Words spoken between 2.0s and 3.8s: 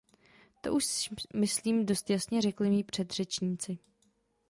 jasně řekli mí předřečníci.